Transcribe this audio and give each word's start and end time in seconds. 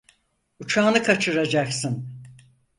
Uçağını 0.59 1.03
kaçıracaksın. 1.03 2.21